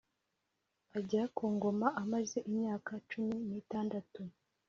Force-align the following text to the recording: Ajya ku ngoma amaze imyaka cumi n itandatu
Ajya 0.97 1.23
ku 1.35 1.45
ngoma 1.55 1.87
amaze 2.01 2.37
imyaka 2.49 2.91
cumi 3.09 3.35
n 3.47 3.49
itandatu 3.61 4.21